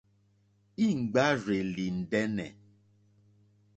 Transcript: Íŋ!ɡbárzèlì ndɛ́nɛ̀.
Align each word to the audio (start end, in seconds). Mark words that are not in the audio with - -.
Íŋ!ɡbárzèlì 0.87 1.85
ndɛ́nɛ̀. 1.97 2.49